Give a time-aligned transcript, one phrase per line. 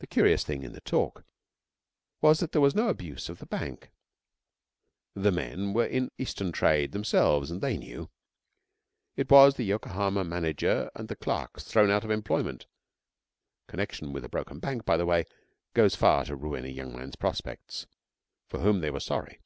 [0.00, 1.24] The curious thing in the talk
[2.20, 3.90] was that there was no abuse of the bank.
[5.14, 8.10] The men were in the Eastern trade themselves and they knew.
[9.16, 12.66] It was the Yokohama manager and the clerks thrown out of employment
[13.66, 15.24] (connection with a broken bank, by the way,
[15.72, 17.86] goes far to ruin a young man's prospects)
[18.46, 19.40] for whom they were sorry.